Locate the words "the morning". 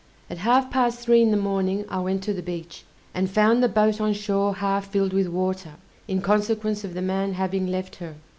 1.29-1.85